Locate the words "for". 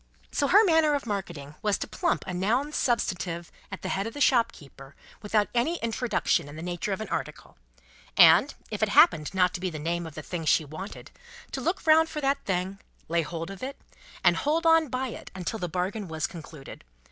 12.09-12.19